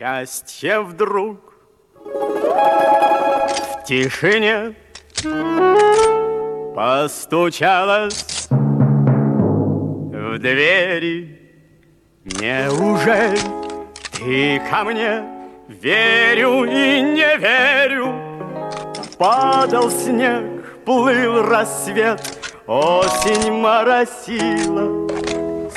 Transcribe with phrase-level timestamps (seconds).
[0.00, 1.38] Счастье вдруг
[2.02, 4.74] в тишине
[6.74, 11.38] постучалось в двери.
[12.24, 13.38] Неужели
[14.12, 15.22] ты ко мне
[15.68, 18.14] верю и не верю?
[19.18, 22.22] Падал снег, плыл рассвет,
[22.66, 25.06] осень моросила.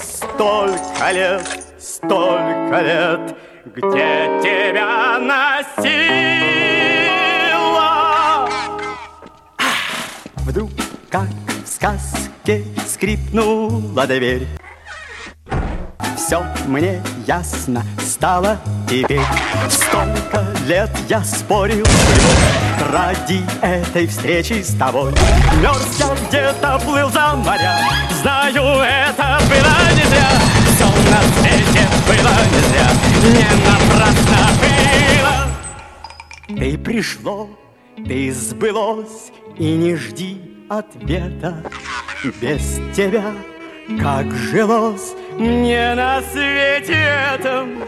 [0.02, 6.00] Столько лет, столько лет, где тебя носила.
[10.38, 10.72] Вдруг,
[11.10, 11.28] как
[11.64, 14.48] в сказке, скрипнула дверь.
[16.16, 18.58] Все мне ясно стало
[18.90, 19.20] теперь.
[19.70, 21.86] Столько лет я спорил
[22.92, 25.12] ради этой встречи с тобой.
[25.62, 27.78] Мерз я где-то плыл за моря,
[28.22, 30.53] знаю, это было не зря.
[36.58, 37.50] Ты пришло,
[37.96, 41.64] ты сбылось, и не жди ответа.
[42.42, 43.34] Без тебя
[44.00, 46.98] как жилось мне на свете
[47.36, 47.84] этом.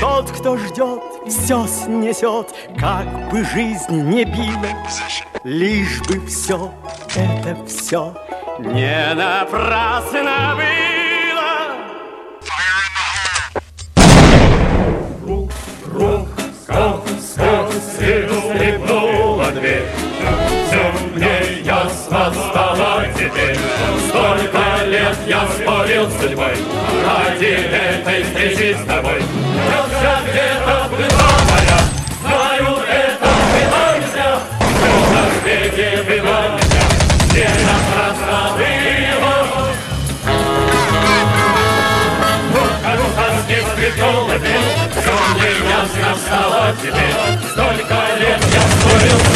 [0.00, 4.68] Тот, кто ждет, все снесет Как бы жизнь не била.
[5.44, 6.72] Лишь бы все,
[7.14, 8.14] это все
[8.58, 10.95] Не напрасно было
[20.66, 23.56] Все мне ясно стало теперь
[24.08, 26.56] Столько лет я спорил с судьбой.
[27.04, 29.22] Ради этой встречи с тобой.
[29.22, 31.46] Нельзя где-то была
[32.22, 35.88] Знаю, это было нельзя Все на свете
[37.34, 38.86] Не напрасно было.
[45.68, 49.35] Ясно стало теперь Столько лет я спорил